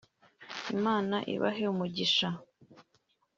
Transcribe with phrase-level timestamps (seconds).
[0.75, 2.27] Imana abahe umugisha